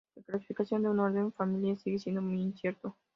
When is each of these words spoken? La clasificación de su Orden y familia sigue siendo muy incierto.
La 0.15 0.23
clasificación 0.23 0.81
de 0.81 0.89
su 0.89 0.99
Orden 0.99 1.27
y 1.27 1.31
familia 1.31 1.77
sigue 1.77 1.99
siendo 1.99 2.23
muy 2.23 2.41
incierto. 2.41 2.97